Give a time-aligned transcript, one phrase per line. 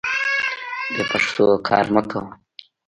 [0.93, 2.31] بې پښتو کار مه کوه.